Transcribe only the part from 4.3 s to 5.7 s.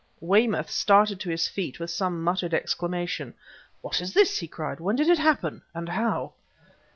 he cried. "When did it happen,